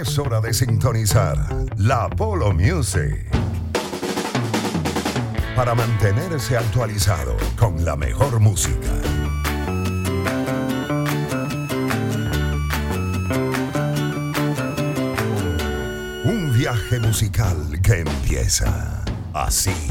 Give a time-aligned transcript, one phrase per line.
[0.00, 1.36] Es hora de sintonizar
[1.76, 3.26] la Polo Music.
[5.56, 8.92] Para mantenerse actualizado con la mejor música.
[16.24, 19.02] Un viaje musical que empieza
[19.34, 19.87] así.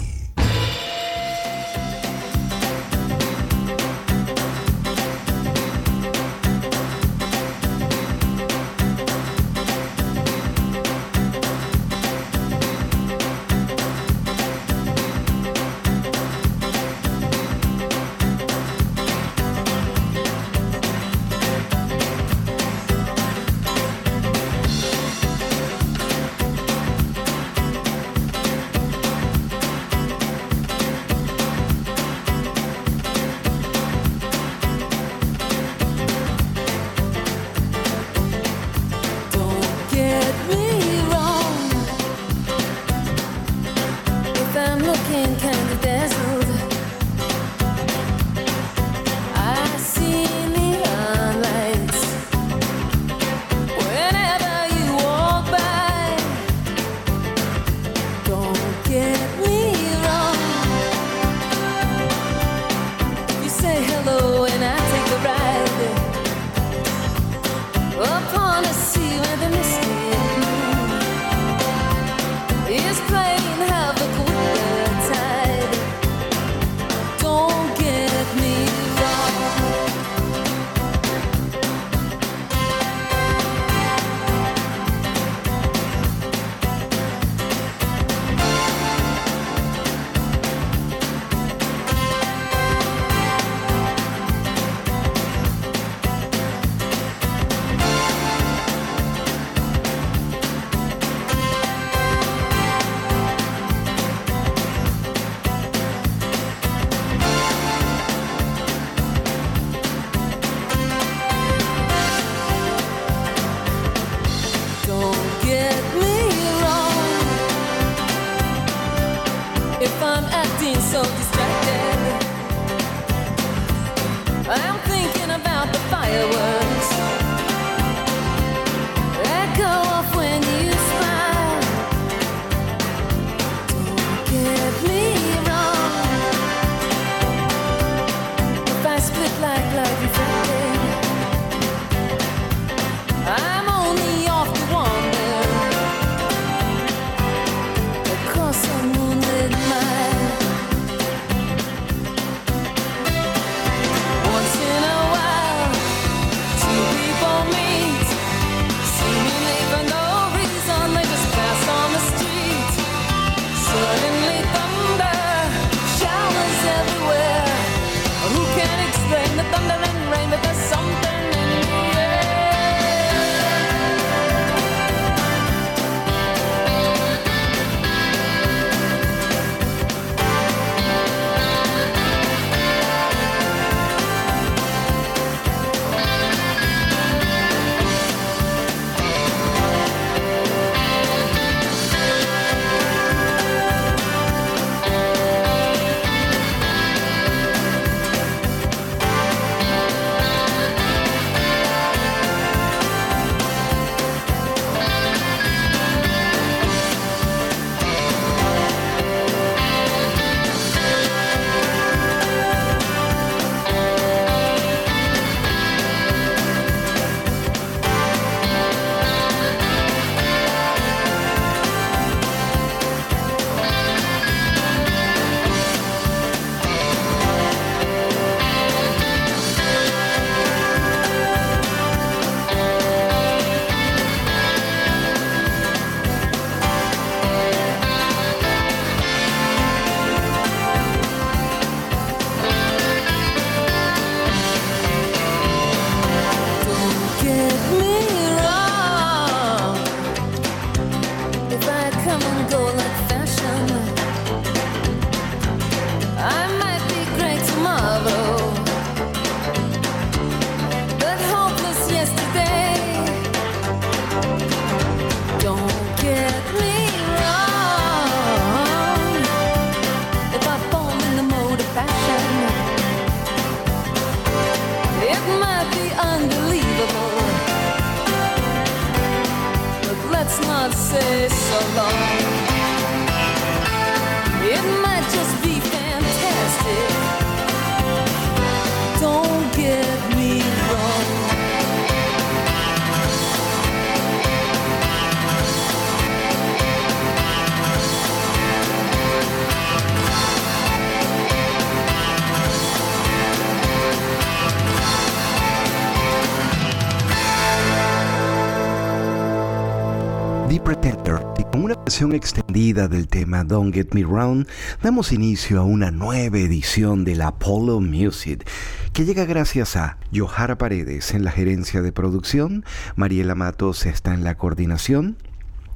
[312.08, 314.48] versión extendida del tema Don't Get Me Round,
[314.82, 318.48] damos inicio a una nueva edición de la Apollo Music,
[318.94, 322.64] que llega gracias a Johara Paredes en la gerencia de producción,
[322.96, 325.18] Mariela Matos está en la coordinación,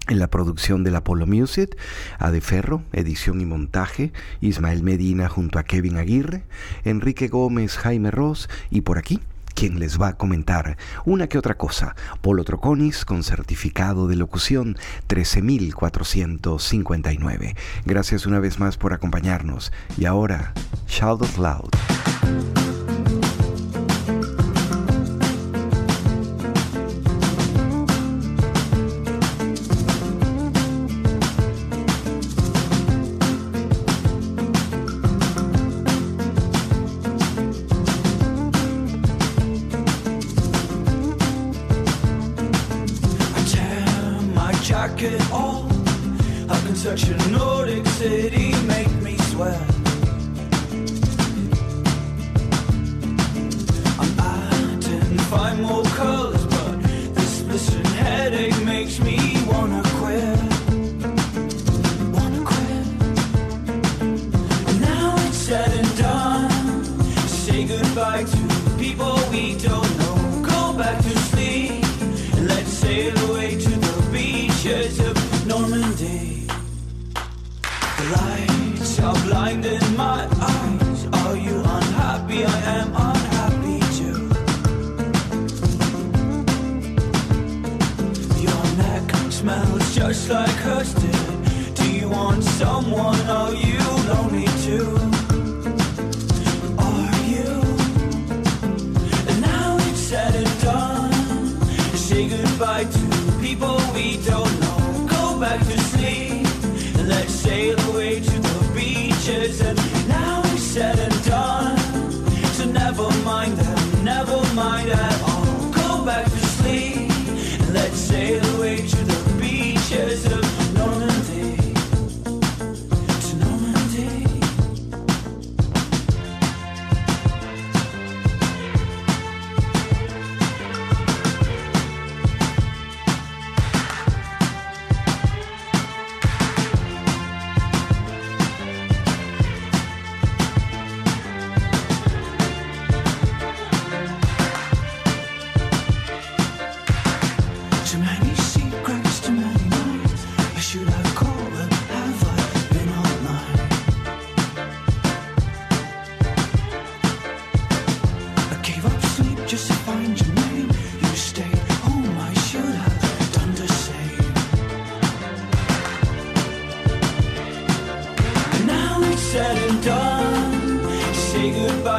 [0.07, 1.75] en la producción de la Apollo Music,
[2.19, 6.44] Ade Ferro, edición y montaje, Ismael Medina junto a Kevin Aguirre,
[6.86, 9.19] Enrique Gómez, Jaime Ross y por aquí
[9.61, 10.75] quien les va a comentar
[11.05, 11.95] una que otra cosa.
[12.21, 14.75] Polo Troconis con certificado de locución
[15.05, 17.55] 13459.
[17.85, 20.55] Gracias una vez más por acompañarnos y ahora,
[20.87, 22.60] shout out loud.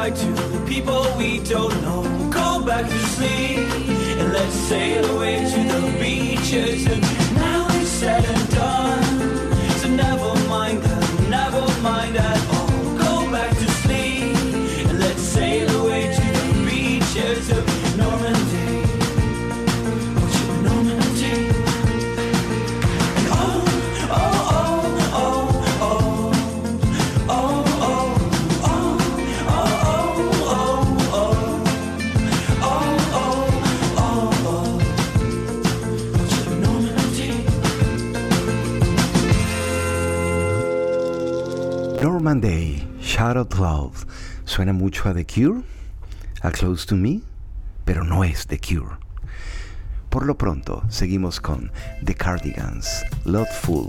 [0.03, 2.01] goodbye to the people we don't know.
[2.01, 3.59] We'll go back to sleep
[4.19, 7.12] and let's sail away to the beaches
[42.33, 44.07] One Day, Charlotte Love.
[44.43, 45.61] Suena mucho a The Cure,
[46.41, 47.21] a Close to Me,
[47.85, 48.97] pero no es The Cure.
[50.09, 51.71] Por lo pronto, seguimos con
[52.03, 53.85] The Cardigans, Loveful.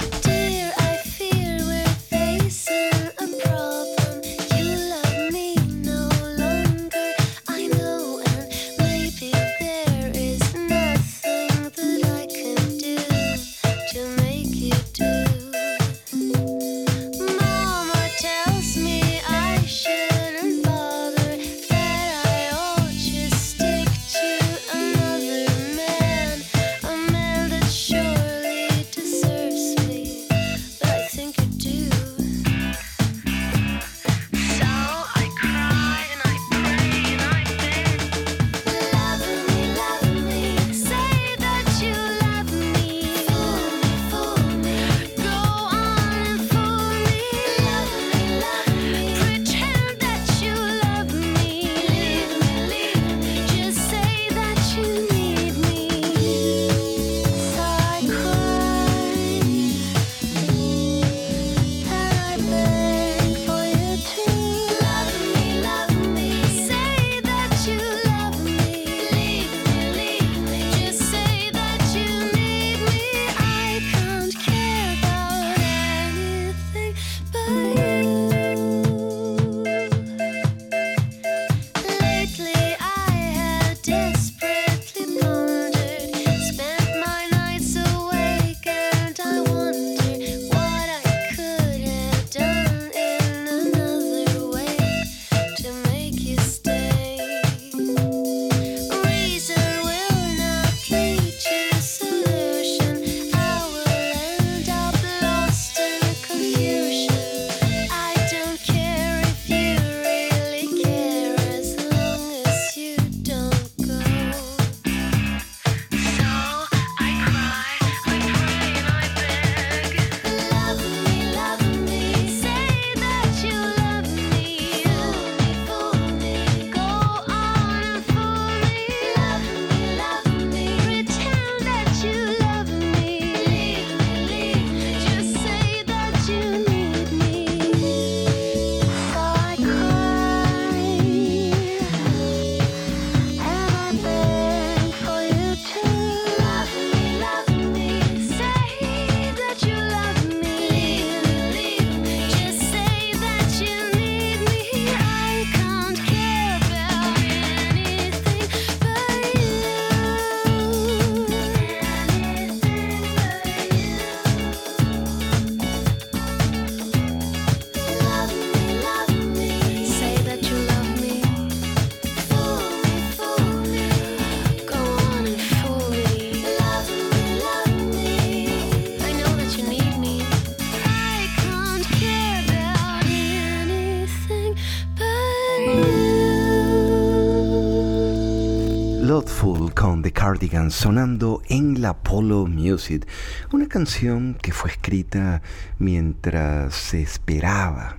[190.15, 193.07] Cardigans sonando en la Polo Music,
[193.53, 195.43] una canción que fue escrita
[195.79, 197.99] mientras se esperaba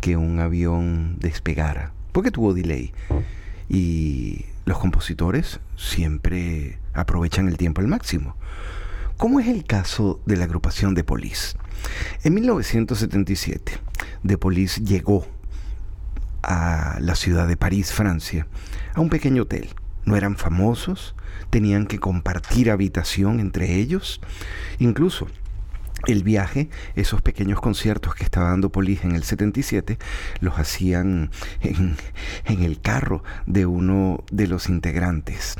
[0.00, 2.92] que un avión despegara, porque tuvo delay.
[3.68, 8.34] Y los compositores siempre aprovechan el tiempo al máximo.
[9.16, 11.56] Como es el caso de la agrupación The Police.
[12.24, 13.78] En 1977,
[14.26, 15.26] The Police llegó
[16.42, 18.46] a la ciudad de París, Francia,
[18.94, 19.68] a un pequeño hotel.
[20.06, 21.14] No eran famosos,
[21.50, 24.20] tenían que compartir habitación entre ellos.
[24.78, 25.26] Incluso
[26.06, 29.98] el viaje, esos pequeños conciertos que estaba dando Police en el 77,
[30.40, 31.96] los hacían en,
[32.46, 35.56] en, el carro de uno de los integrantes.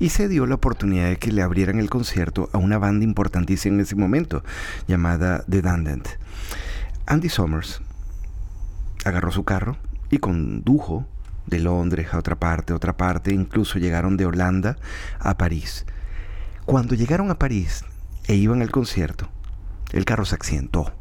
[0.00, 3.76] Y se dio la oportunidad de que le abrieran el concierto a una banda importantísima
[3.76, 4.42] en ese momento,
[4.88, 6.08] llamada The Dandant.
[7.06, 7.80] Andy Summers
[9.04, 9.76] agarró su carro
[10.10, 11.06] y condujo
[11.46, 14.76] de Londres a otra parte, a otra parte, incluso llegaron de Holanda
[15.18, 15.86] a París.
[16.64, 17.84] Cuando llegaron a París
[18.26, 19.28] e iban al concierto,
[19.92, 20.92] el carro se accidentó.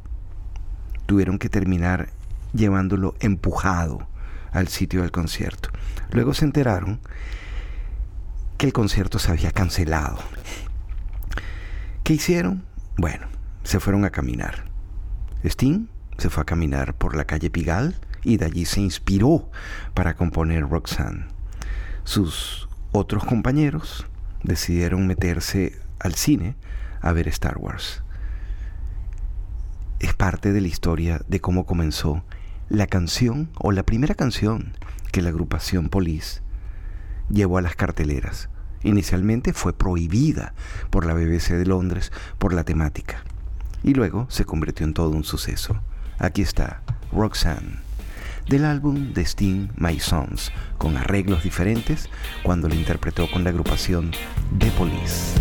[1.06, 2.10] Tuvieron que terminar
[2.54, 4.08] llevándolo empujado
[4.52, 5.70] al sitio del concierto.
[6.12, 7.00] Luego se enteraron
[8.58, 10.20] que el concierto se había cancelado.
[12.04, 12.64] ¿Qué hicieron?
[12.98, 13.28] Bueno,
[13.64, 14.66] se fueron a caminar.
[15.44, 19.50] Sting se fue a caminar por la calle Pigalle y de allí se inspiró
[19.94, 21.26] para componer Roxanne.
[22.04, 24.06] Sus otros compañeros
[24.44, 26.56] decidieron meterse al cine
[27.02, 28.04] a ver Star Wars.
[30.00, 32.24] Es parte de la historia de cómo comenzó
[32.70, 34.74] la canción o la primera canción
[35.12, 36.42] que la agrupación Police
[37.30, 38.50] llevó a las carteleras.
[38.84, 40.54] Inicialmente fue prohibida
[40.90, 43.24] por la BBC de Londres por la temática
[43.82, 45.80] y luego se convirtió en todo un suceso.
[46.20, 47.93] Aquí está Roxanne
[48.48, 52.10] del álbum de Sting My Sons, con arreglos diferentes
[52.44, 54.12] cuando lo interpretó con la agrupación
[54.60, 55.34] The Police.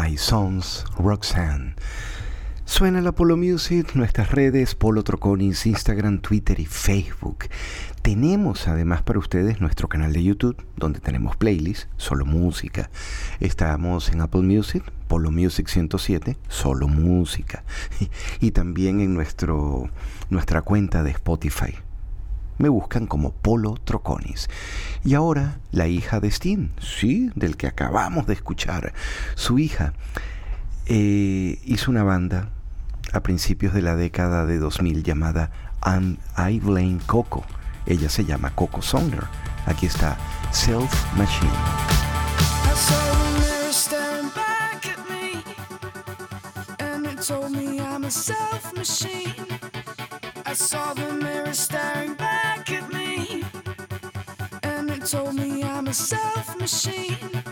[0.00, 1.74] My Sons Roxanne.
[2.64, 7.46] Suena la Polo Music, nuestras redes, Polo Troconis, Instagram, Twitter y Facebook.
[8.00, 12.88] Tenemos además para ustedes nuestro canal de YouTube, donde tenemos playlists, solo música.
[13.40, 17.64] Estamos en Apple Music, Polo Music 107, solo música.
[18.40, 19.90] Y también en nuestro,
[20.30, 21.74] nuestra cuenta de Spotify.
[22.60, 24.50] Me buscan como Polo Troconis.
[25.02, 28.92] Y ahora la hija de Steen, sí, del que acabamos de escuchar.
[29.34, 29.94] Su hija
[30.84, 32.50] eh, hizo una banda
[33.14, 37.46] a principios de la década de 2000 llamada And I Blame Coco.
[37.86, 39.24] Ella se llama Coco Songler.
[39.64, 40.18] Aquí está
[40.52, 41.48] Self Machine.
[50.50, 52.39] I saw the mirror back
[55.10, 57.42] told me I'm a self machine.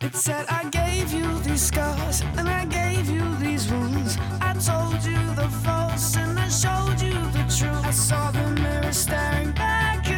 [0.00, 4.16] It said, I gave you these scars, and I gave you these wounds.
[4.40, 7.84] I told you the false, and I showed you the truth.
[7.84, 10.09] I saw the mirror staring back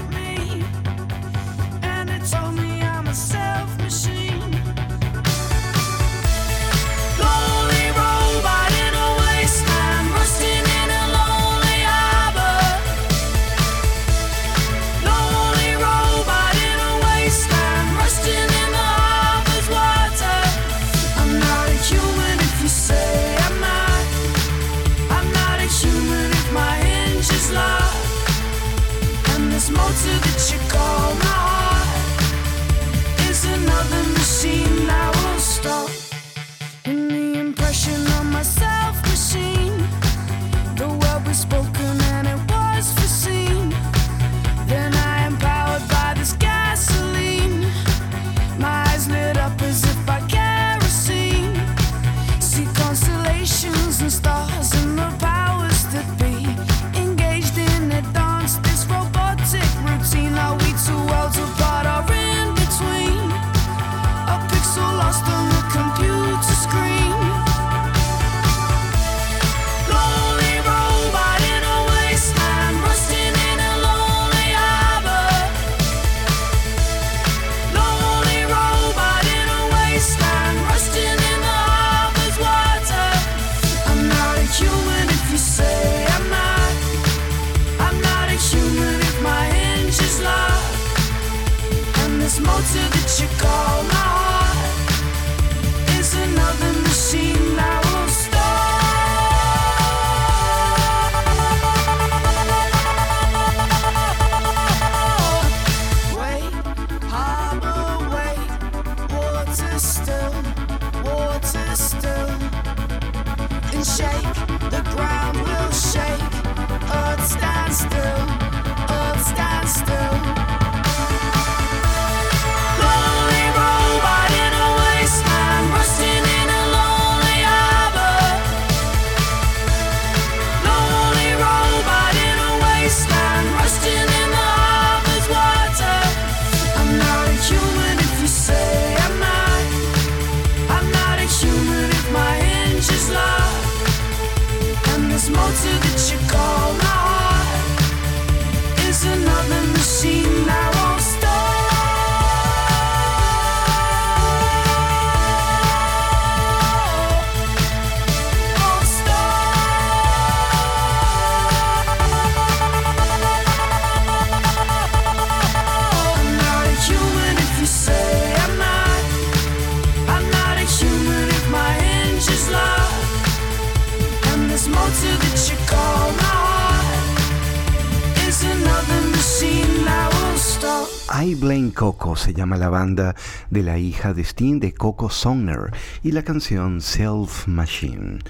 [182.23, 183.17] se llama la banda
[183.51, 185.73] de la hija de Steen de Coco Songner
[186.05, 188.21] y la canción Self Machine.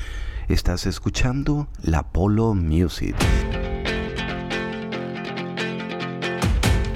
[0.49, 3.15] Estás escuchando la Polo Music.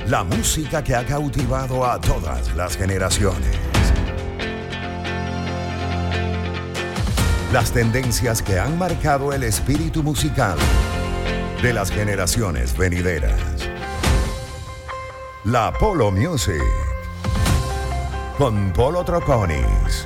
[0.08, 3.58] La música que ha cautivado a todas las generaciones.
[7.52, 10.56] Las tendencias que han marcado el espíritu musical
[11.62, 13.38] de las generaciones venideras.
[15.44, 16.85] La Polo Music
[18.38, 20.04] con Polo Troconis.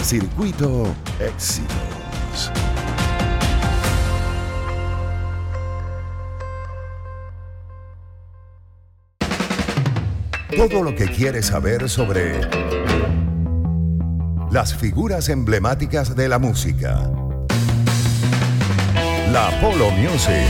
[0.00, 2.52] Circuito Éxitos.
[10.56, 12.40] Todo lo que quieres saber sobre
[14.50, 17.10] las figuras emblemáticas de la música.
[19.32, 20.46] La Polo Music.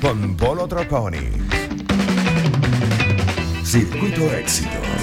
[0.00, 1.43] Con Polo Troconis.
[3.64, 4.93] Circuito Éxito.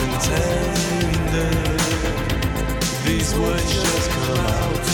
[0.00, 0.82] and.
[3.04, 4.86] These words just come out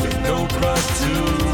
[0.00, 1.51] with no prostitute.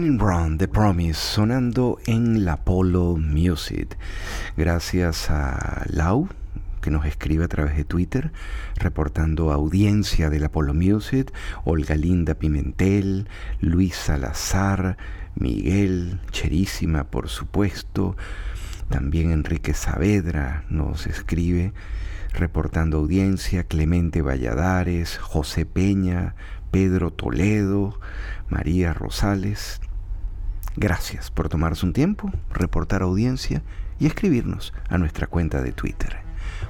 [0.00, 3.98] In Brown, The Promise, sonando en la Polo Music.
[4.56, 6.28] Gracias a Lau,
[6.80, 8.32] que nos escribe a través de Twitter,
[8.76, 11.30] reportando audiencia de la Polo Music,
[11.64, 13.28] Olga Linda Pimentel,
[13.60, 14.96] Luis Salazar,
[15.34, 18.16] Miguel, Cherísima, por supuesto.
[18.88, 21.74] También Enrique Saavedra nos escribe
[22.32, 26.34] reportando audiencia, Clemente Valladares, José Peña,
[26.72, 28.00] Pedro Toledo,
[28.48, 29.80] María Rosales.
[30.74, 33.62] Gracias por tomarse un tiempo, reportar audiencia
[34.00, 36.16] y escribirnos a nuestra cuenta de Twitter.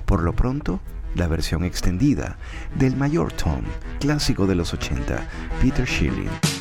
[0.05, 0.81] Por lo pronto,
[1.15, 2.37] la versión extendida
[2.75, 3.63] del Mayor Tom,
[4.01, 5.25] clásico de los 80,
[5.63, 6.52] Peter Schilling.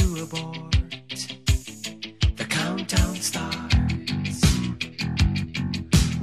[0.00, 0.76] To abort.
[2.36, 4.40] The countdown starts.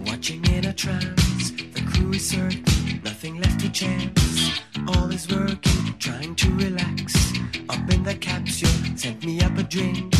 [0.05, 4.61] Watching in a trance, the crew is certain, nothing left to chance.
[4.87, 7.33] All is working, trying to relax.
[7.69, 10.13] Up in the capsule, sent me up a drink.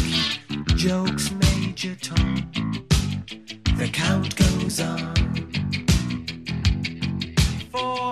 [0.76, 2.52] Jokes, Major Tom.
[3.78, 5.16] The count goes on.
[7.72, 8.07] Four,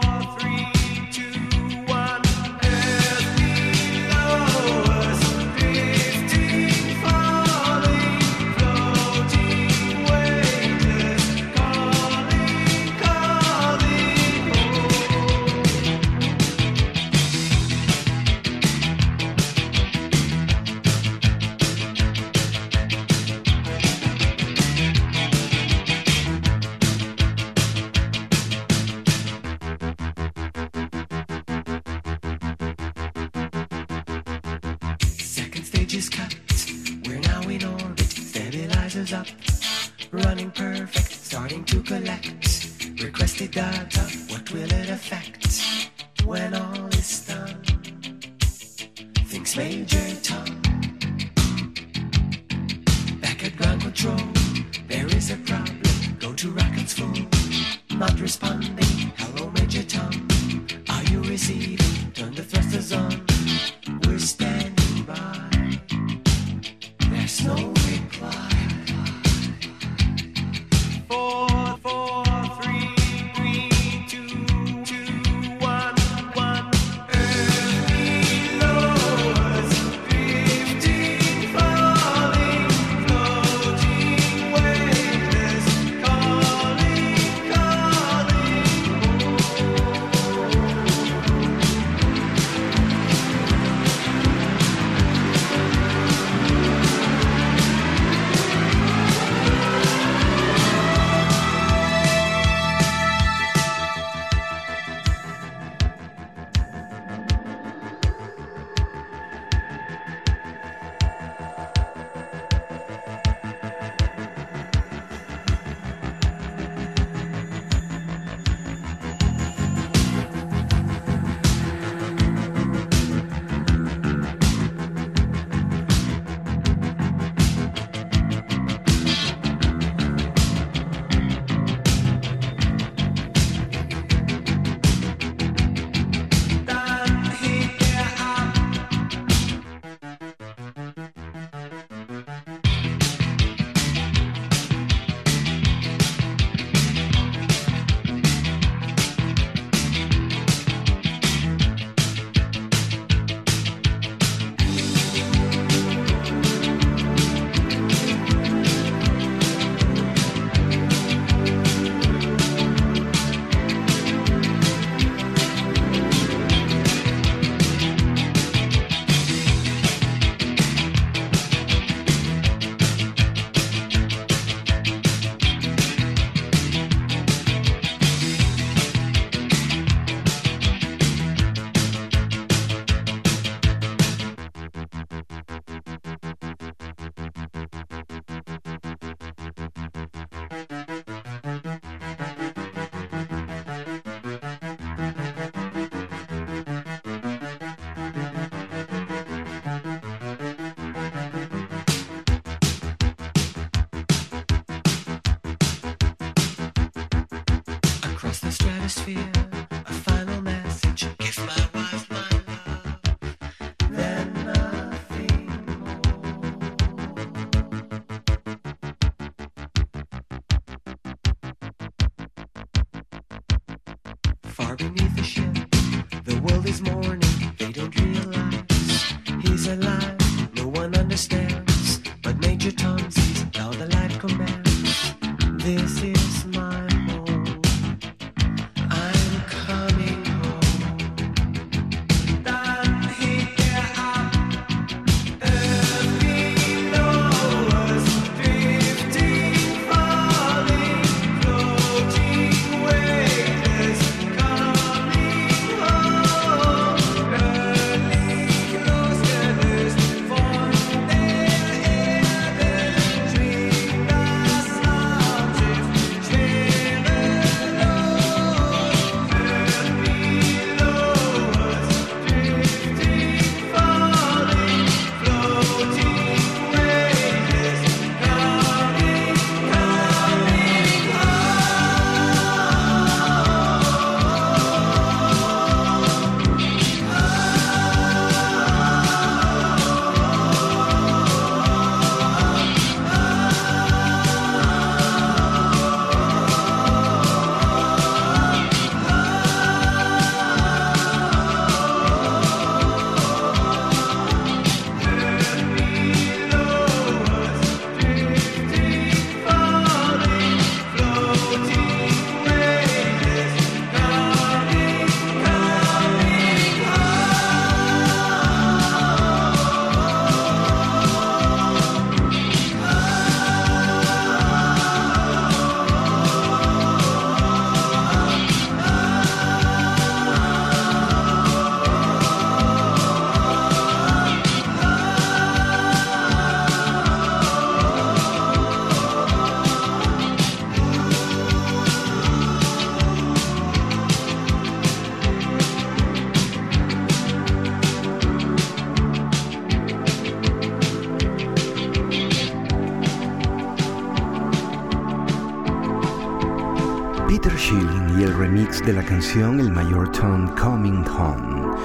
[359.26, 361.76] canción El Mayor Tom Coming Home,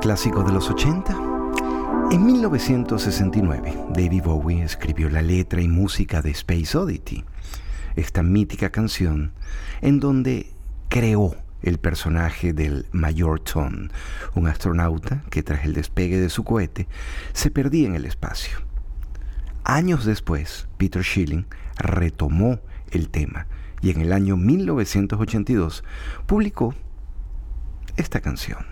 [0.00, 1.12] clásico de los 80.
[2.12, 7.24] En 1969, David Bowie escribió la letra y música de Space Oddity,
[7.96, 9.32] esta mítica canción
[9.80, 10.52] en donde
[10.88, 13.88] creó el personaje del Mayor Tom,
[14.36, 16.86] un astronauta que tras el despegue de su cohete
[17.32, 18.58] se perdía en el espacio.
[19.64, 21.46] Años después, Peter Schilling
[21.78, 22.60] retomó
[22.92, 23.48] el tema
[23.84, 25.84] y en el año 1982
[26.24, 26.74] publicó
[27.98, 28.64] esta canción,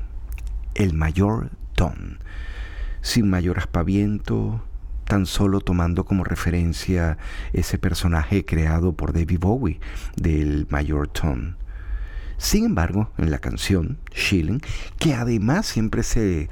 [0.74, 2.16] El Mayor Tom,
[3.02, 4.64] sin mayor aspaviento,
[5.04, 7.18] tan solo tomando como referencia
[7.52, 9.80] ese personaje creado por David Bowie
[10.16, 11.56] del Mayor Tom.
[12.38, 14.62] Sin embargo, en la canción, Schilling,
[14.98, 16.48] que además siempre se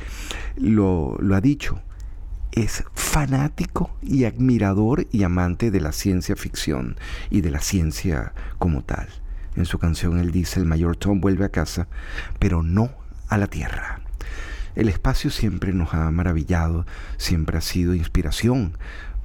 [0.57, 1.81] lo ha dicho,
[2.53, 6.97] es fanático y admirador y amante de la ciencia ficción
[7.31, 9.09] y de la ciencia como tal.
[9.57, 11.89] En su canción él dice, el mayor Tom vuelve a casa,
[12.39, 12.91] pero no
[13.29, 14.01] a la Tierra.
[14.77, 16.87] El espacio siempre nos ha maravillado,
[17.17, 18.77] siempre ha sido inspiración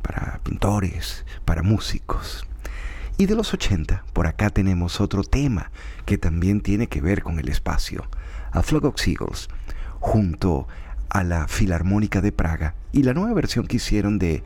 [0.01, 2.45] para pintores, para músicos.
[3.17, 5.71] Y de los 80, por acá tenemos otro tema
[6.05, 8.05] que también tiene que ver con el espacio,
[8.51, 9.47] a Flock of Seagulls,
[9.99, 10.84] junto a
[11.23, 14.43] la Filarmónica de Praga y la nueva versión que hicieron de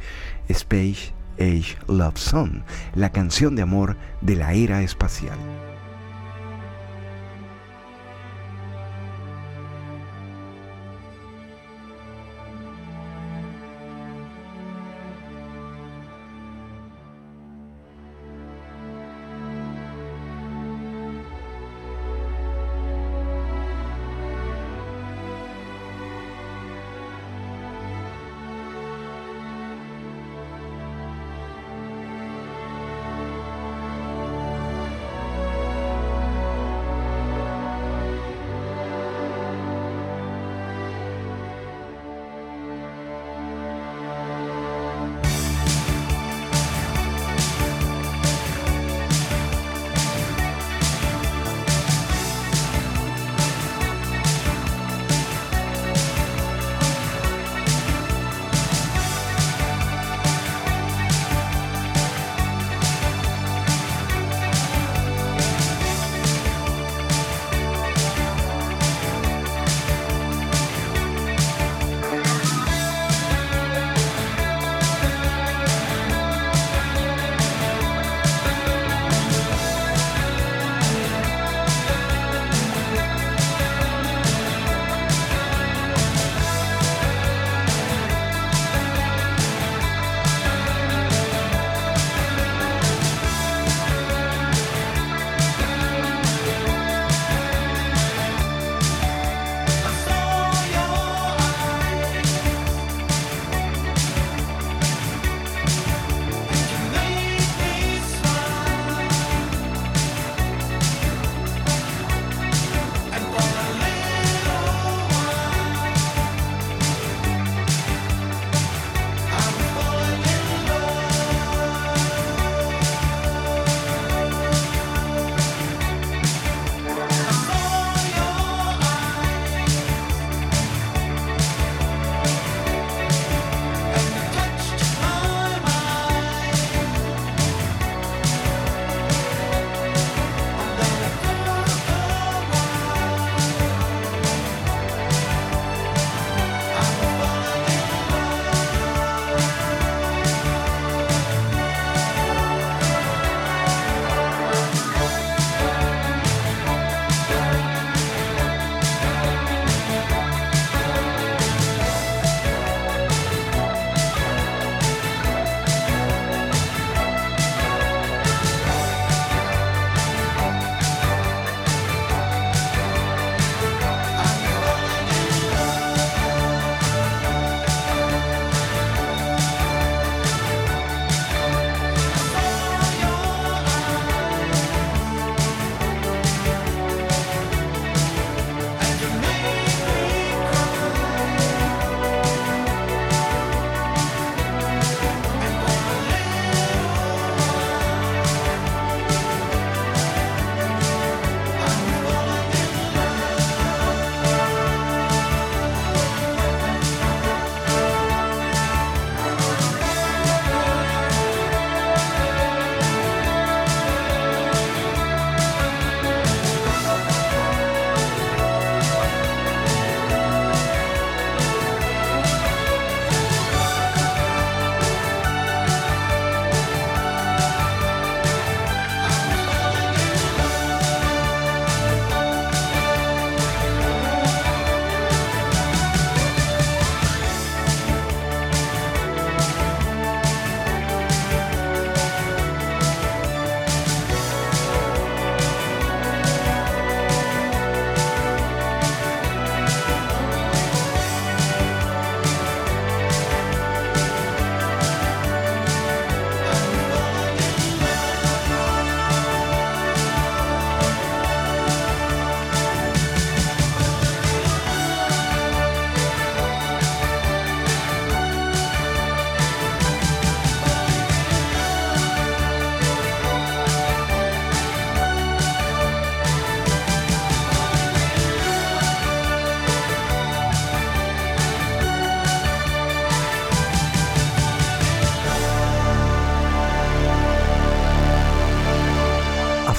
[0.47, 2.61] Space Age Love Song,
[2.95, 5.37] la canción de amor de la era espacial.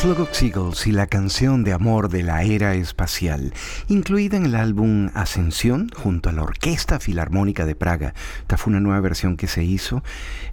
[0.01, 3.53] Flock of y la canción de amor de la era espacial,
[3.87, 8.15] incluida en el álbum Ascensión junto a la Orquesta Filarmónica de Praga.
[8.41, 10.03] Esta fue una nueva versión que se hizo.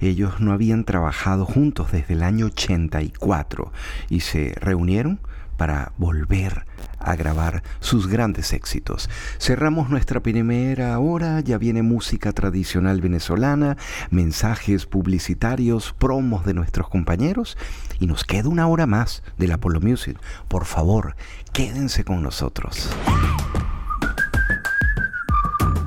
[0.01, 3.71] Ellos no habían trabajado juntos desde el año 84
[4.09, 5.21] y se reunieron
[5.55, 6.66] para volver
[7.07, 9.09] a grabar sus grandes éxitos.
[9.39, 13.77] Cerramos nuestra primera hora, ya viene música tradicional venezolana,
[14.09, 17.57] mensajes publicitarios, promos de nuestros compañeros
[17.99, 20.19] y nos queda una hora más del Apollo Music.
[20.49, 21.15] Por favor,
[21.53, 22.89] quédense con nosotros.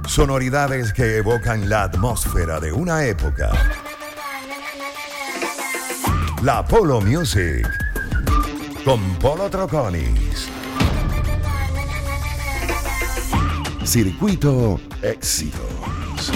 [0.07, 3.51] Sonoridades que evocan la atmósfera de una época.
[6.43, 7.69] La Polo Music.
[8.85, 10.60] Con Polo Troconis.
[13.93, 16.31] Circuito Éxitos.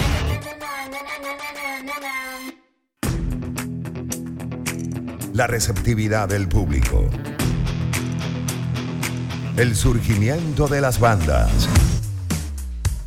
[5.31, 7.09] La receptividad del público.
[9.55, 11.69] El surgimiento de las bandas.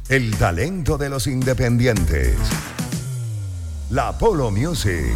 [0.08, 2.38] El talento de los independientes.
[3.90, 5.14] La Polo Music.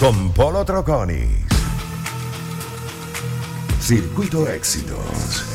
[0.00, 1.28] Con Polo Troconis.
[3.78, 5.53] Circuito Éxitos.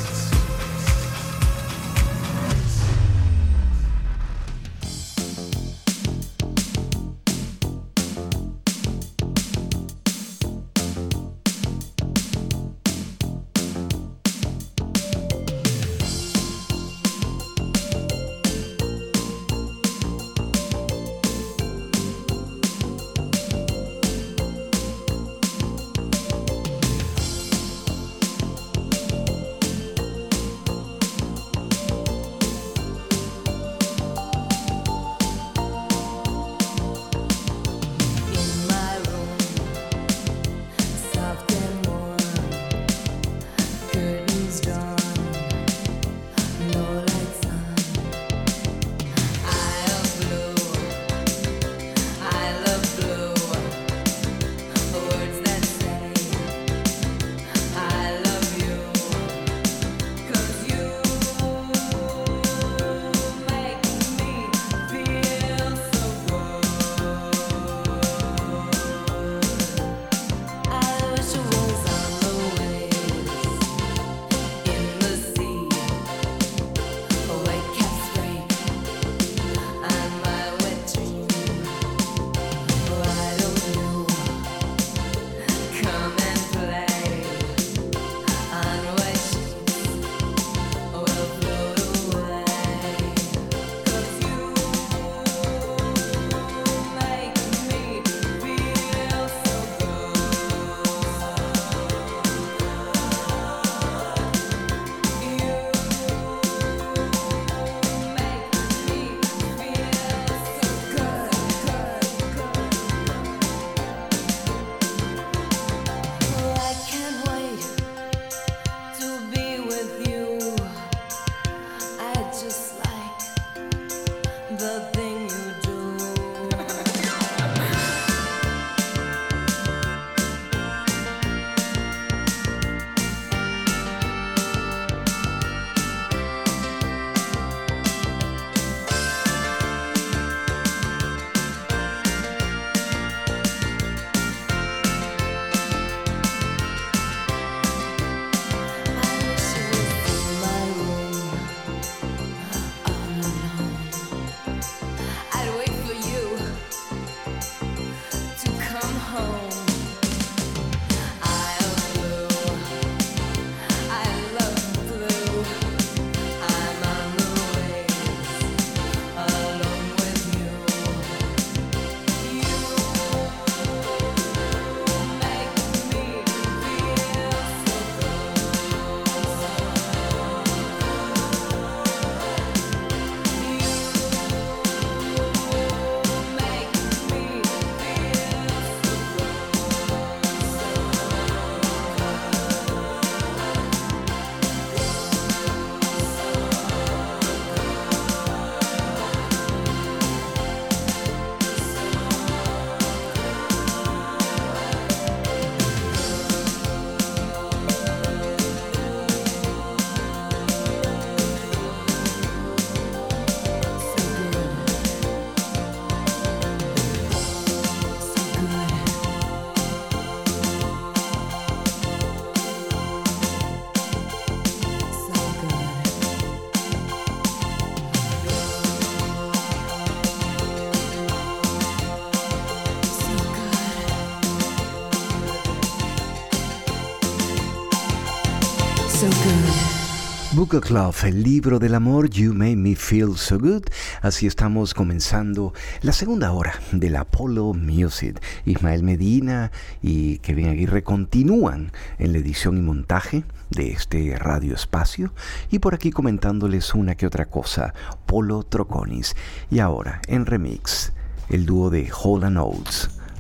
[240.52, 243.66] El libro del amor, You Made Me Feel So Good.
[244.02, 248.20] Así estamos comenzando la segunda hora del Apollo Music.
[248.46, 249.52] Ismael Medina
[249.84, 255.14] y Kevin Aguirre continúan en la edición y montaje de este radio espacio
[255.52, 257.76] y por aquí comentándoles una que otra cosa,
[258.08, 259.16] Polo Troconis.
[259.52, 260.94] Y ahora, en remix,
[261.30, 262.40] el dúo de Hall and.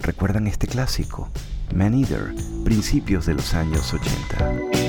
[0.02, 1.30] ¿Recuerdan este clásico?
[1.76, 4.89] Man Eater, principios de los años 80.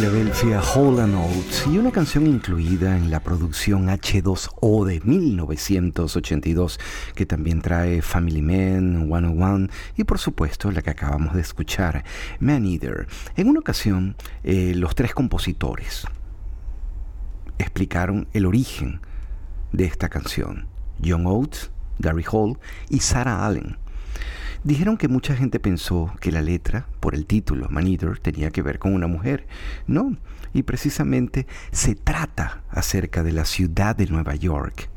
[0.00, 6.80] Filadelfia Hall and Oates y una canción incluida en la producción H2O de 1982
[7.14, 12.02] que también trae Family Man, 101 y por supuesto la que acabamos de escuchar,
[12.38, 13.08] Man Eater.
[13.36, 16.06] En una ocasión, eh, los tres compositores
[17.58, 19.02] explicaron el origen
[19.70, 20.66] de esta canción.
[21.04, 23.76] John Oates, Gary Hall y Sarah Allen.
[24.62, 28.60] Dijeron que mucha gente pensó que la letra, por el título, Man Eater, tenía que
[28.60, 29.46] ver con una mujer.
[29.86, 30.18] No,
[30.52, 34.90] y precisamente se trata acerca de la ciudad de Nueva York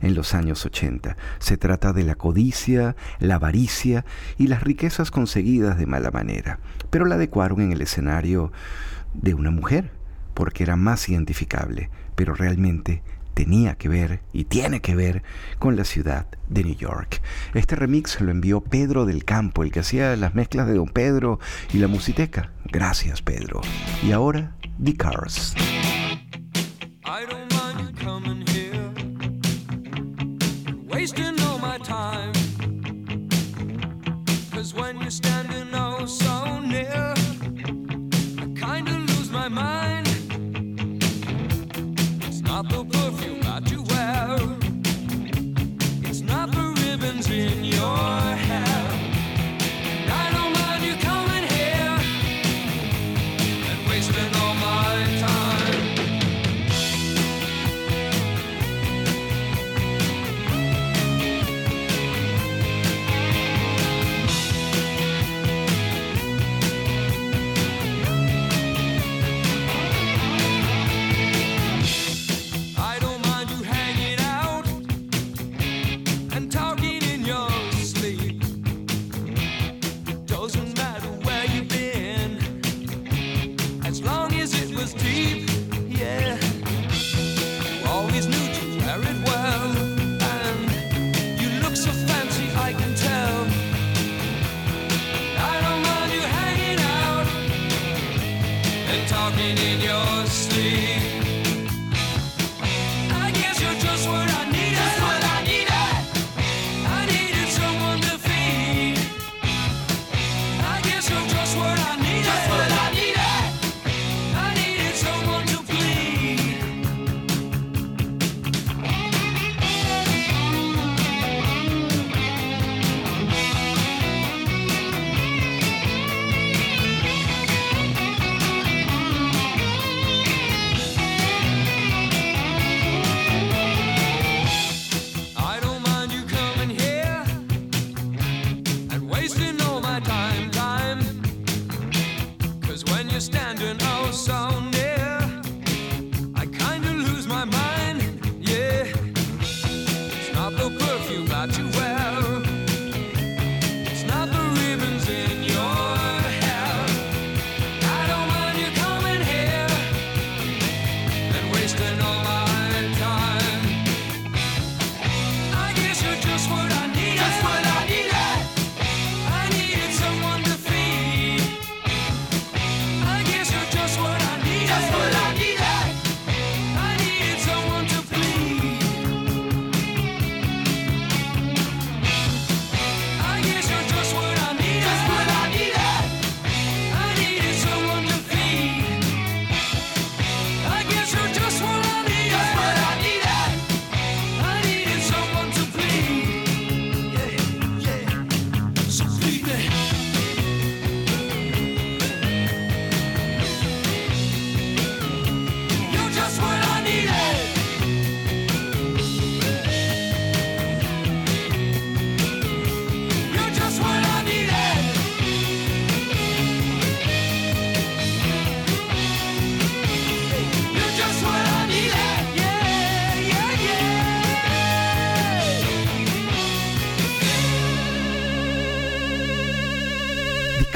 [0.00, 1.18] en los años 80.
[1.38, 4.06] Se trata de la codicia, la avaricia
[4.38, 6.58] y las riquezas conseguidas de mala manera,
[6.88, 8.52] pero la adecuaron en el escenario
[9.12, 9.92] de una mujer,
[10.32, 13.02] porque era más identificable, pero realmente
[13.34, 15.22] tenía que ver y tiene que ver
[15.58, 17.20] con la ciudad de New York.
[17.54, 21.38] Este remix lo envió Pedro del Campo, el que hacía las mezclas de Don Pedro
[21.72, 22.52] y la musiteca.
[22.66, 23.60] Gracias, Pedro.
[24.02, 25.54] Y ahora, The Cars.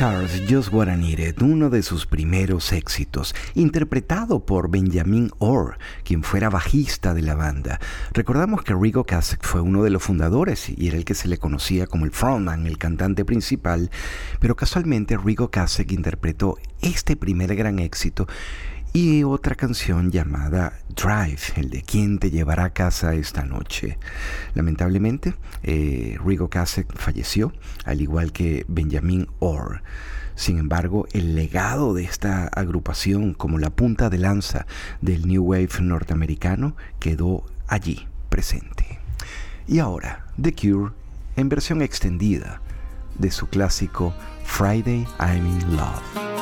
[0.04, 6.50] Just What I Needed, uno de sus primeros éxitos, interpretado por Benjamin Orr, quien fuera
[6.50, 7.80] bajista de la banda.
[8.12, 11.38] Recordamos que Rigo Kasek fue uno de los fundadores y era el que se le
[11.38, 13.90] conocía como el frontman, el cantante principal,
[14.40, 18.28] pero casualmente Rigo Kasek interpretó este primer gran éxito
[18.96, 23.98] y otra canción llamada Drive, el de quién te llevará a casa esta noche.
[24.54, 25.34] Lamentablemente,
[25.64, 27.52] eh, Rigo Kasek falleció,
[27.84, 29.82] al igual que Benjamin Orr.
[30.36, 34.64] Sin embargo, el legado de esta agrupación como la punta de lanza
[35.00, 39.00] del New Wave norteamericano quedó allí presente.
[39.66, 40.92] Y ahora, The Cure
[41.34, 42.60] en versión extendida
[43.18, 44.14] de su clásico
[44.44, 46.33] Friday I'm in Love.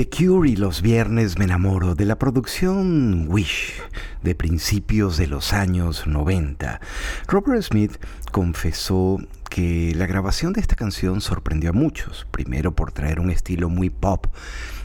[0.00, 3.82] The Cure y Los Viernes Me Enamoro de la producción Wish
[4.22, 6.80] de principios de los años 90.
[7.28, 7.98] Robert Smith
[8.32, 9.18] confesó
[9.50, 13.90] que la grabación de esta canción sorprendió a muchos, primero por traer un estilo muy
[13.90, 14.28] pop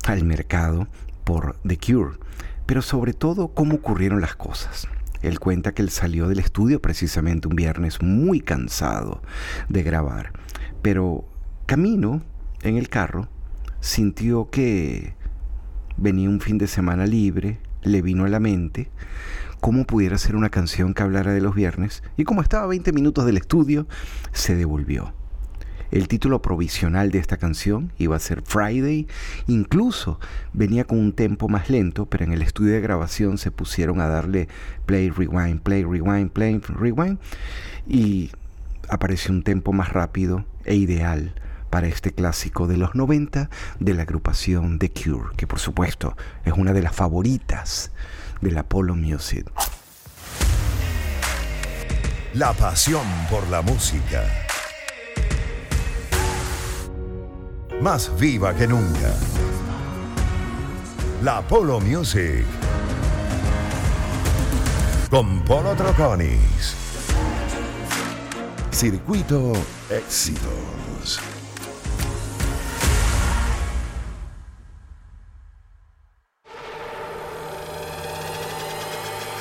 [0.05, 0.89] al mercado
[1.23, 2.17] por The Cure,
[2.65, 4.89] pero sobre todo cómo ocurrieron las cosas.
[5.21, 9.21] Él cuenta que él salió del estudio precisamente un viernes muy cansado
[9.69, 10.33] de grabar,
[10.81, 11.23] pero
[11.67, 12.21] camino
[12.63, 13.29] en el carro
[13.85, 15.13] sintió que
[15.95, 18.89] venía un fin de semana libre, le vino a la mente
[19.59, 22.91] cómo pudiera ser una canción que hablara de los viernes y como estaba a 20
[22.93, 23.87] minutos del estudio,
[24.31, 25.13] se devolvió.
[25.91, 29.07] El título provisional de esta canción iba a ser Friday,
[29.45, 30.19] incluso
[30.51, 34.07] venía con un tempo más lento, pero en el estudio de grabación se pusieron a
[34.07, 34.47] darle
[34.87, 37.19] play, rewind, play, rewind, play, rewind
[37.87, 38.31] y
[38.89, 41.35] apareció un tempo más rápido e ideal
[41.69, 43.49] para este clásico de los 90
[43.79, 47.91] de la agrupación The Cure, que por supuesto es una de las favoritas
[48.41, 49.51] del Apollo Music.
[52.33, 54.23] La pasión por la música.
[57.81, 59.13] Más viva que nunca.
[61.23, 62.45] La Polo Music.
[65.09, 66.75] Con Polo Troconis.
[68.71, 69.53] Circuito
[69.89, 71.34] Éxitos.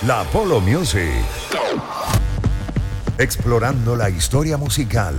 [0.03, 1.25] La Polo Music.
[3.17, 5.15] Explorando la historia musical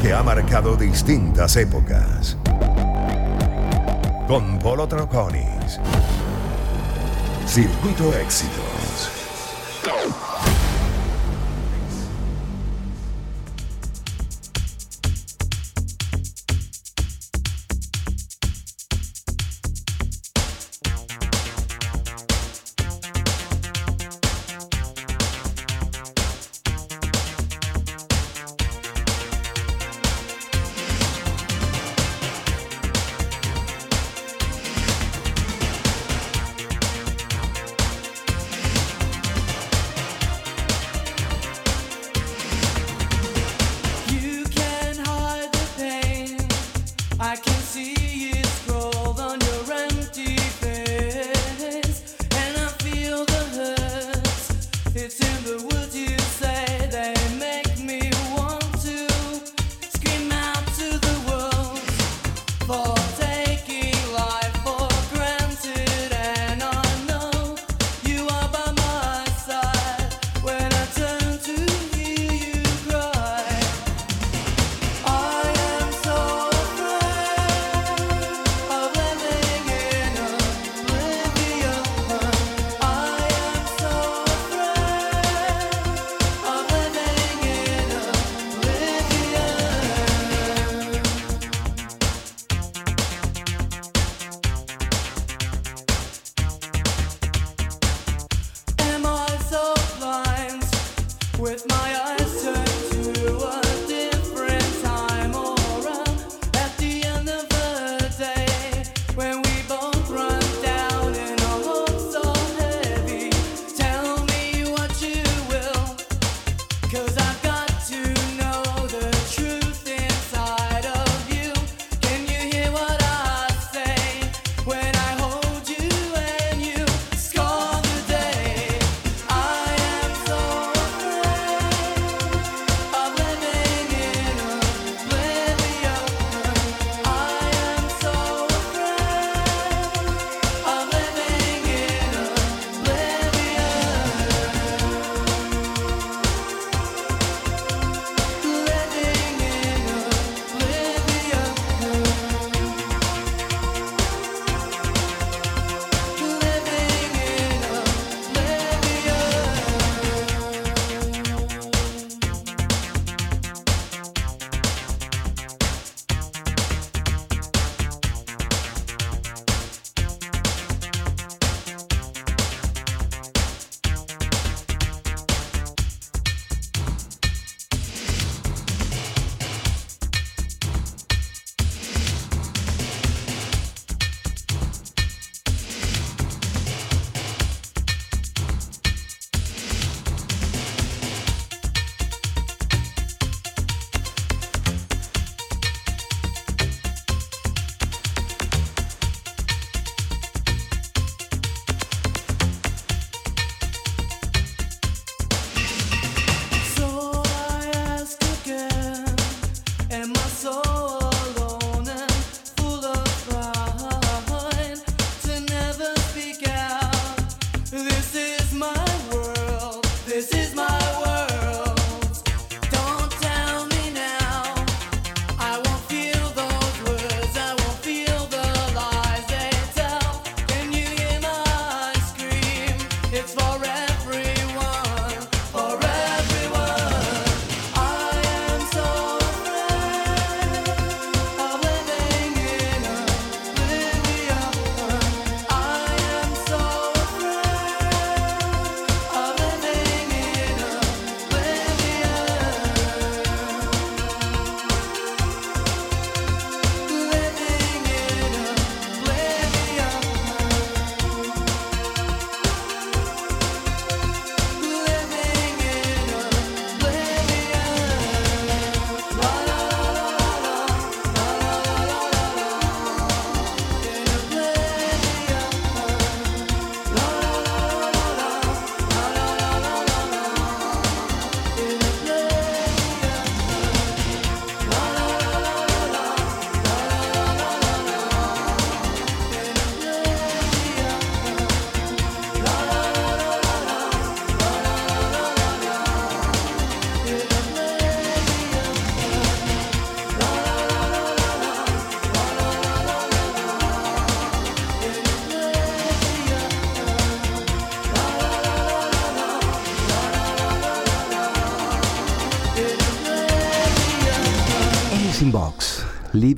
[0.00, 2.38] que ha marcado distintas épocas.
[4.26, 5.78] Con Polo Troconis.
[7.46, 8.67] Circuito Éxitos.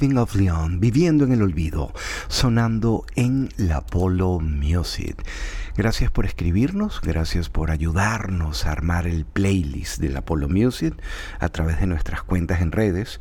[0.01, 1.93] Living of Leon, viviendo en el olvido,
[2.29, 5.23] sonando en la Polo Music.
[5.77, 10.95] Gracias por escribirnos, gracias por ayudarnos a armar el playlist de la Polo Music
[11.39, 13.21] a través de nuestras cuentas en redes.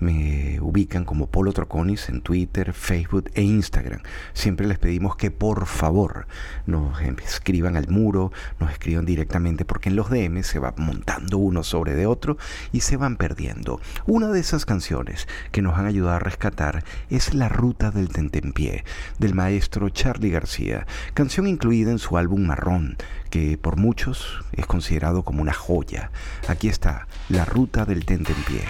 [0.00, 4.00] Me ubican como Polo Troconis en Twitter, Facebook e Instagram.
[4.32, 6.26] Siempre les pedimos que por favor
[6.66, 11.62] nos escriban al muro, nos escriban directamente porque en los DM se va montando uno
[11.64, 12.38] sobre de otro
[12.72, 13.80] y se van perdiendo.
[14.06, 18.84] Una de esas canciones que nos han ayudado a rescatar es La Ruta del Tentempié
[19.18, 22.96] del maestro Charlie García, canción incluida en su álbum Marrón,
[23.30, 26.10] que por muchos es considerado como una joya.
[26.46, 28.62] Aquí está La Ruta del Tentempié.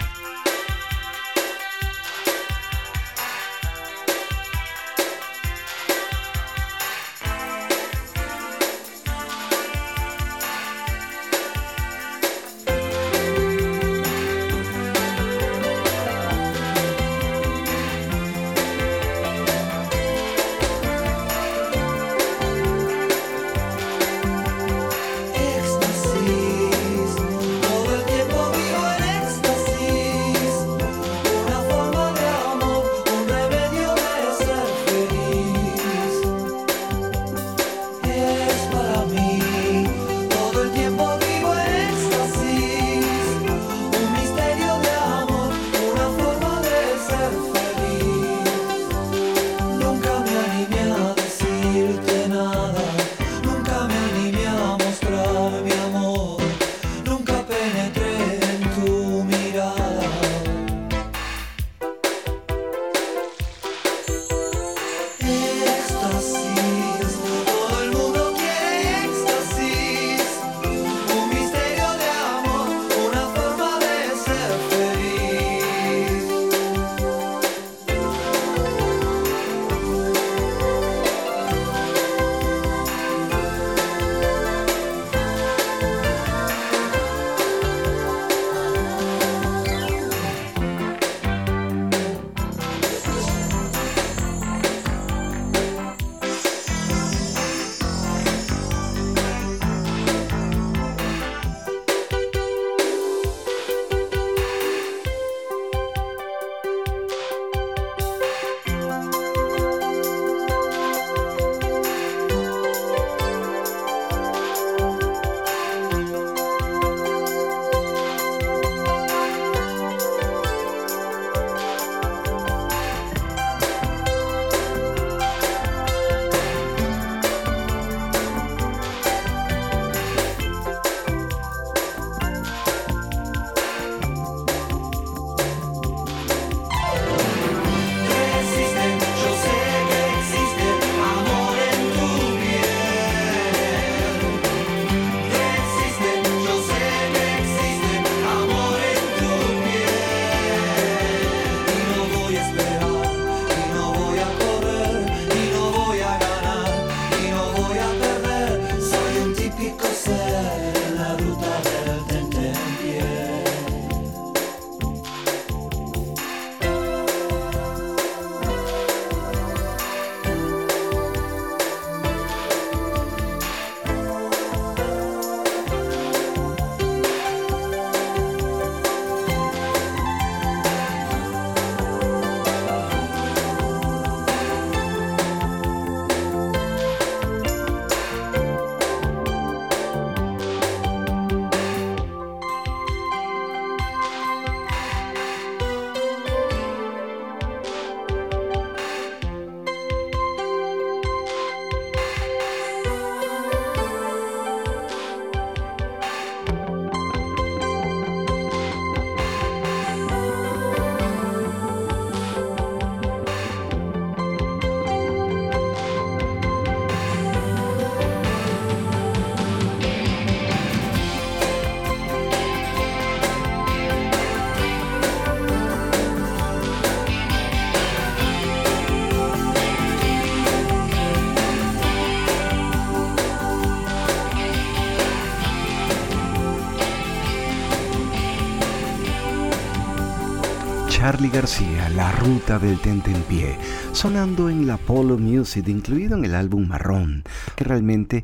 [241.19, 243.57] Charlie García, La Ruta del Tentempié,
[243.91, 247.25] sonando en la Polo Music, incluido en el álbum Marrón,
[247.57, 248.23] que realmente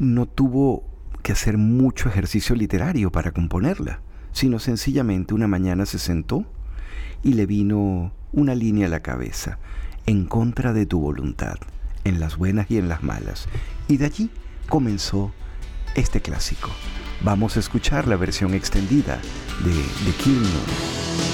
[0.00, 0.82] no tuvo
[1.22, 4.00] que hacer mucho ejercicio literario para componerla,
[4.32, 6.44] sino sencillamente una mañana se sentó
[7.22, 9.60] y le vino una línea a la cabeza,
[10.06, 11.58] en contra de tu voluntad,
[12.02, 13.46] en las buenas y en las malas.
[13.86, 14.30] Y de allí
[14.68, 15.32] comenzó
[15.94, 16.70] este clásico.
[17.20, 19.20] Vamos a escuchar la versión extendida
[19.64, 19.74] de
[20.04, 21.25] The Killing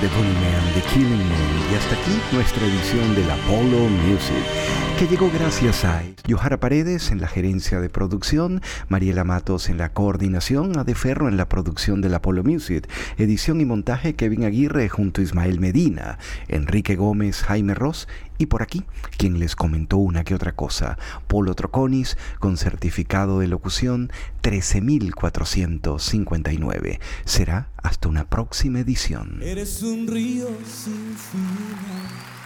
[0.00, 1.72] Echo and the Bunnymen, The Killing Man.
[1.72, 4.44] Y hasta aquí nuestra edición del Apollo Music,
[4.98, 9.92] que llegó gracias a Johara Paredes en la gerencia de producción, Mariela Matos en la
[9.92, 15.20] coordinación, Ade Ferro en la producción del Apollo Music, edición y montaje Kevin Aguirre junto
[15.20, 16.18] a Ismael Medina,
[16.48, 18.08] Enrique Gómez, Jaime Ross
[18.38, 18.82] y por aquí,
[19.16, 20.98] quien les comentó una que otra cosa,
[21.28, 24.10] Polo Troconis, con certificado de locución
[24.40, 26.98] 13459.
[27.24, 29.38] Será hasta una próxima edición.
[29.42, 32.37] Eres un río sin final,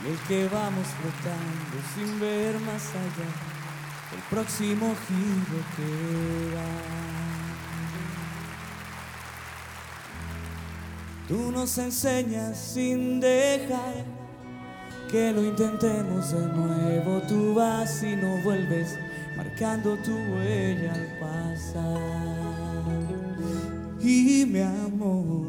[0.00, 3.58] en el que vamos flotando sin ver más allá
[4.12, 7.08] el próximo giro que da.
[11.28, 14.04] Tú nos enseñas sin dejar
[15.10, 17.20] que lo intentemos de nuevo.
[17.28, 18.98] Tú vas y no vuelves,
[19.36, 21.98] marcando tu huella al pasar.
[24.00, 25.46] Y mi amor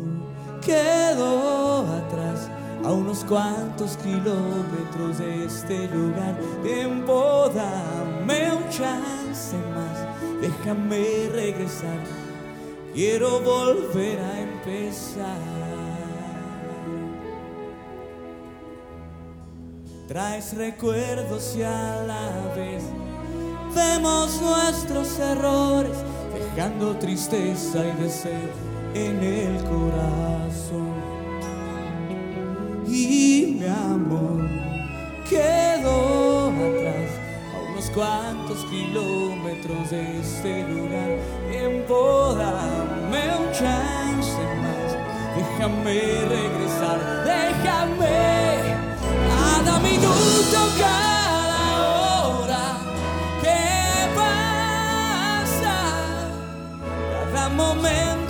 [0.61, 2.49] quedó atrás
[2.83, 6.37] a unos cuantos kilómetros de este lugar.
[6.63, 11.99] Tiempo, dame un chance más, déjame regresar.
[12.93, 15.69] Quiero volver a empezar.
[20.07, 22.83] Traes recuerdos y a la vez
[23.75, 25.97] vemos nuestros errores,
[26.33, 28.49] dejando tristeza y deseo
[28.95, 30.98] en el corazón.
[32.91, 34.49] Y mi amor
[35.29, 37.11] quedó atrás
[37.69, 41.19] unos cuantos kilómetros de este lugar.
[41.51, 44.97] Tiempo, dame un chance más.
[45.37, 48.17] Déjame regresar, déjame
[49.29, 51.71] cada minuto, cada
[52.25, 52.65] hora
[53.41, 53.61] que
[54.15, 55.77] pasa,
[57.33, 58.28] cada momento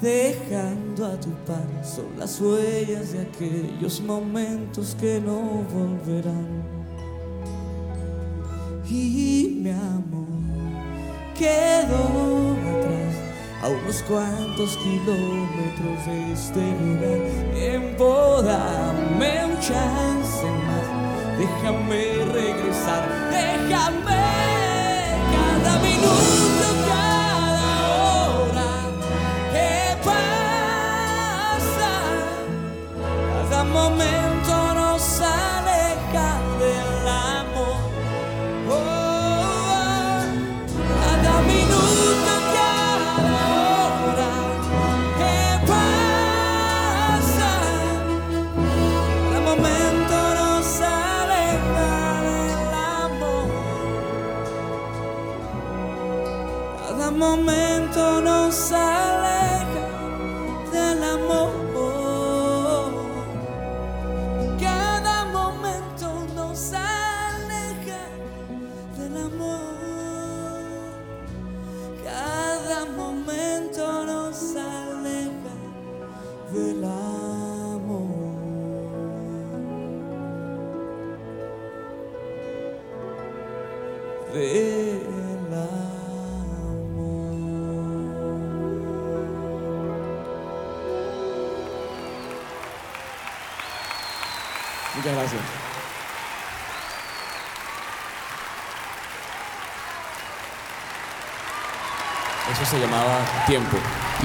[0.00, 6.62] dejando a tu paso las huellas de aquellos momentos que no volverán.
[8.88, 10.24] Y mi amor
[11.38, 13.14] quedó atrás
[13.62, 17.20] a unos cuantos kilómetros de este lugar.
[17.54, 24.03] Tiempo, dame un chance más, déjame regresar, déjame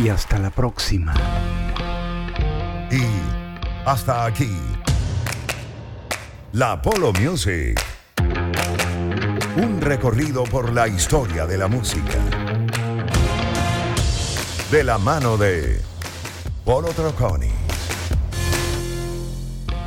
[0.01, 1.13] Y hasta la próxima.
[2.89, 3.03] Y
[3.85, 4.55] hasta aquí.
[6.53, 7.77] La Polo Music.
[9.57, 12.17] Un recorrido por la historia de la música.
[14.71, 15.81] De la mano de
[16.63, 17.51] Polo Troconi.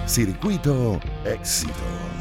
[0.06, 2.11] Circuito Éxito.